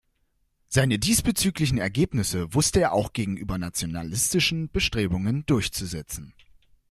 [0.67, 6.33] Seine diesbezüglichen Ergebnisse wusste er auch gegenüber nationalistischen Bestrebungen durchzusetzen.